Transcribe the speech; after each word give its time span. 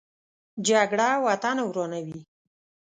جګړه 0.67 1.09
وطن 1.25 1.57
ورانوي 1.65 2.19